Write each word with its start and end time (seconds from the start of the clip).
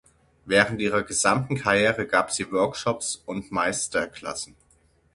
Während 0.45 0.81
ihrer 0.81 1.03
gesamten 1.03 1.57
Karriere 1.57 2.07
gab 2.07 2.31
sie 2.31 2.51
Workshops 2.51 3.21
und 3.27 3.51
Meisterklassen. 3.51 4.55